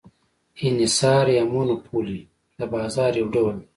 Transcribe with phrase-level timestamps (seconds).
[0.67, 2.19] انحصار یا monopoly
[2.59, 3.65] د بازار یو ډول دی.